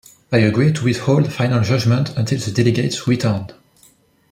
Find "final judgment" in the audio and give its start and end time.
1.31-2.17